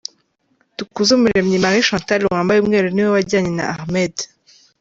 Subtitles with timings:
[0.77, 4.15] Dukuzumuremyi Marie Chantal wambaye umweru niwe wajyanye na Ahmed.